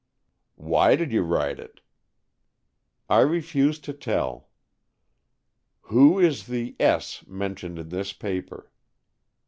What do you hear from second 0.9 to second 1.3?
did you